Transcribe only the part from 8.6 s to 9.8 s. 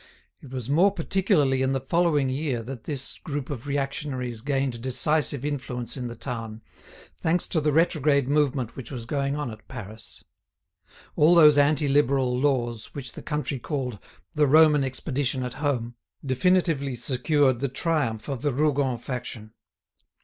which was going on at